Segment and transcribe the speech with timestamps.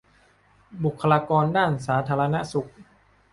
[0.83, 2.69] บุคคลากรด้านสาธารณสุข